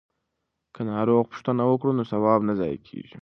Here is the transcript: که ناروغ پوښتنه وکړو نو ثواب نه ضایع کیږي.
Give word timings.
که 0.73 0.81
ناروغ 0.89 1.23
پوښتنه 1.31 1.63
وکړو 1.67 1.97
نو 1.97 2.03
ثواب 2.11 2.39
نه 2.47 2.53
ضایع 2.59 2.79
کیږي. 2.87 3.17